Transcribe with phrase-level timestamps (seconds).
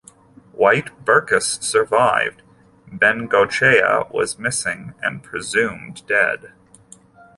[0.53, 2.41] While Berkus survived,
[2.91, 6.53] Bengoechea was missing and presumed dead.